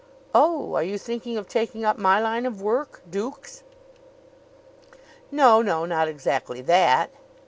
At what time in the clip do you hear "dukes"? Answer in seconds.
3.07-3.61